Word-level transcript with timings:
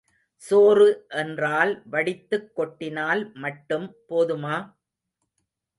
சோறு 0.43 0.87
என்றால் 1.13 1.73
வடித்துக் 1.85 2.49
கொட்டினால் 2.55 3.23
மட்டும் 3.35 3.87
போதுமா! 4.09 4.57